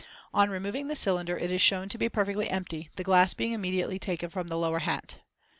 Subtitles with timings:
[0.33, 3.99] On removing the cylinder it is shown to be perfectly empty, the glass being immediately
[3.99, 5.17] taken from the lower hat.